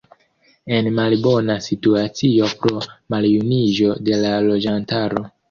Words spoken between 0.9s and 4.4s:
malbona situacio pro maljuniĝo de la